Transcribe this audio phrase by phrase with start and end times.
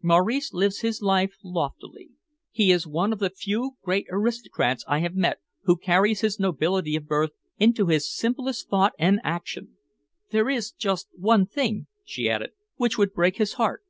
[0.00, 2.12] "Maurice lives his life loftily.
[2.50, 6.96] He is one of the few great aristocrats I have met who carries his nobility
[6.96, 9.76] of birth into his simplest thought and action.
[10.30, 13.82] There is just one thing," she added, "which would break his heart."